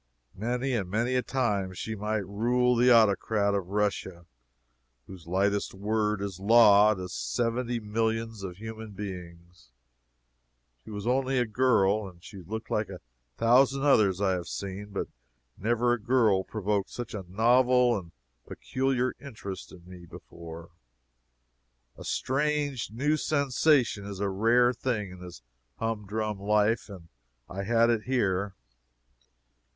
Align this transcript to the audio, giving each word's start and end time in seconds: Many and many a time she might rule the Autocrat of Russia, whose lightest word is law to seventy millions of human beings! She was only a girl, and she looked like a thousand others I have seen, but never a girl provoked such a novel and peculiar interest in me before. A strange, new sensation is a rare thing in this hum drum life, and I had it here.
Many 0.33 0.73
and 0.73 0.89
many 0.89 1.13
a 1.13 1.21
time 1.21 1.75
she 1.75 1.93
might 1.95 2.25
rule 2.25 2.75
the 2.75 2.89
Autocrat 2.91 3.53
of 3.53 3.67
Russia, 3.67 4.25
whose 5.05 5.27
lightest 5.27 5.75
word 5.75 6.23
is 6.23 6.39
law 6.39 6.95
to 6.95 7.07
seventy 7.07 7.79
millions 7.79 8.41
of 8.41 8.57
human 8.57 8.93
beings! 8.93 9.69
She 10.83 10.89
was 10.89 11.05
only 11.05 11.37
a 11.37 11.45
girl, 11.45 12.07
and 12.09 12.23
she 12.23 12.41
looked 12.41 12.71
like 12.71 12.89
a 12.89 12.99
thousand 13.37 13.83
others 13.83 14.19
I 14.19 14.31
have 14.31 14.47
seen, 14.47 14.87
but 14.89 15.07
never 15.55 15.93
a 15.93 16.01
girl 16.01 16.43
provoked 16.45 16.89
such 16.89 17.13
a 17.13 17.23
novel 17.27 17.95
and 17.95 18.11
peculiar 18.47 19.13
interest 19.19 19.71
in 19.71 19.87
me 19.87 20.07
before. 20.07 20.71
A 21.95 22.03
strange, 22.03 22.89
new 22.89 23.17
sensation 23.17 24.07
is 24.07 24.19
a 24.19 24.29
rare 24.29 24.73
thing 24.73 25.11
in 25.11 25.19
this 25.19 25.43
hum 25.75 26.07
drum 26.07 26.39
life, 26.39 26.89
and 26.89 27.09
I 27.47 27.61
had 27.65 27.91
it 27.91 28.05
here. 28.05 28.55